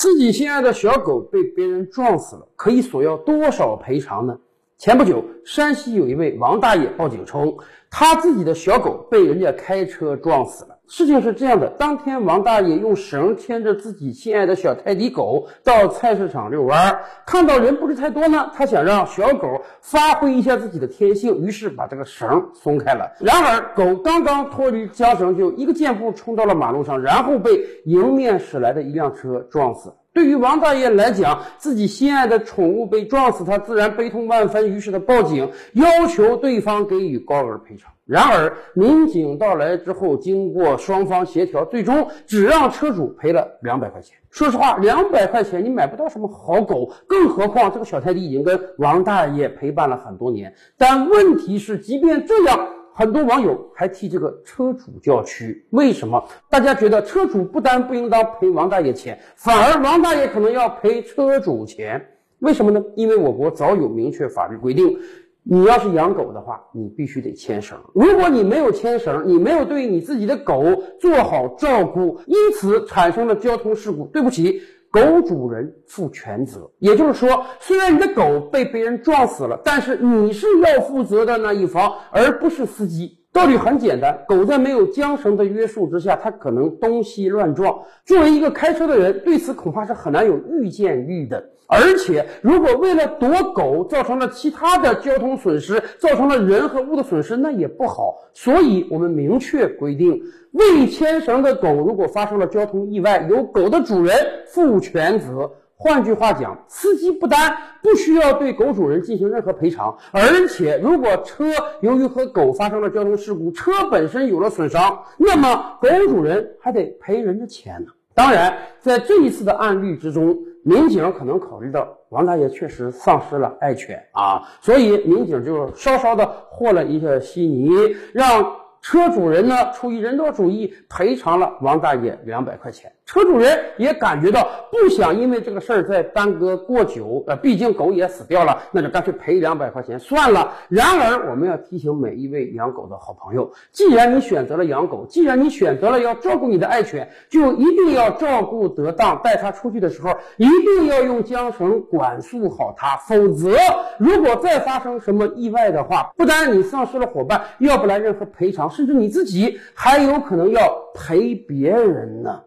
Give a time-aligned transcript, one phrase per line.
[0.00, 4.34] 自己心爱的小狗被别人撞死了，可以索要多少赔偿呢？
[4.78, 7.54] 前不久，山西有一位王大爷报警称，
[7.90, 10.78] 他自己的小狗被人家开车撞死了。
[10.92, 19.46] 事情是这样的，当天王大爷用绳牵着自己心爱的小泰迪狗到菜市场遛弯，看到人不是太多呢，他想让小狗
[19.80, 23.08] 发挥一下自己的天性，于是把这个绳松开了。
[23.20, 29.92] 然而，狗刚刚脱离缰绳，就一个箭步冲到了马路上，然后被迎面驶来的一辆车撞死。
[30.12, 37.92] 对于王大爷来讲，自己心爱的宠物被撞死，他自然悲痛万分，于是他报警，要求对方给予高额赔偿。
[38.04, 44.16] 然而，民警到来之后，经过双方协调，最终只让车主赔了两百块钱。
[44.30, 50.52] 说实话，两百块钱你买不到什么好狗，更何况这个小泰迪已经跟王大爷陪伴了很多年。
[50.76, 55.66] 但问题是，即便这样，很多网友还替这个车主叫屈。
[55.70, 56.22] 为什么？
[56.48, 62.04] 大家觉得车主不但不应当赔王大爷钱，反而王大爷可能要赔车主钱？
[62.40, 62.82] 为什么呢？
[62.96, 64.98] 因为我国早有明确法律规定。
[65.42, 67.78] 你要是养狗的话，你必须得牵绳。
[67.94, 70.62] 如果你没有牵绳，你没有对你自己的狗
[71.00, 74.60] 做好照顾，因此产生了交通事故，对不起，
[74.90, 76.68] 狗主人负全责。
[76.78, 83.19] 也就是说，虽然你的狗被别人撞死了，但是你是要负责的那一方，而不是司机。
[83.40, 87.74] 道理很简单，狗在没有缰绳的约束之下，它可能东西乱撞。
[88.04, 91.42] 作为一个开车的人，对此恐怕是很难有预见力的。
[91.66, 98.14] 而且，如果为了躲狗造成了其他的交通损失，造成了人和物的损失，那也不好。
[98.34, 100.20] 所以，我们明确规定，
[100.52, 104.14] 未牵绳的狗如果发生了交通意外，由狗的主人
[104.48, 105.50] 负全责。
[105.82, 111.46] 换句话讲，司机不单不需要对狗主人进行任何赔偿，而且如果车
[111.80, 117.90] 由于和狗发生了交通事故，车本身有了损伤，那么狗主人还得赔人家钱呢。
[118.12, 127.70] 当然，在这一次的案例之中，民警可能考虑到王大爷确实丧失了爱犬啊，所以民警就稍稍的和了一下稀泥，
[128.12, 132.92] 让车主人呢出于人道主义赔偿了王大爷两百块钱。
[133.10, 140.52] 车主人也感觉到不想因为这个事儿再耽搁过久，呃，毕竟狗也死掉了，那就干脆赔两百块钱算了。
[140.68, 149.20] 然而，我们要提醒每一位养狗的好朋友，既然你选择了养狗，既然你选择了要照顾你的爱犬，就一定要照顾得当。
[149.24, 153.56] 带它出去的时候，一定要用缰绳管束好它，否则
[153.98, 160.60] 如果再发生什么意外的话，不单你丧失了伙伴，要不来任何赔偿，甚至你自己还有可能要
[160.94, 162.42] 赔别人呢。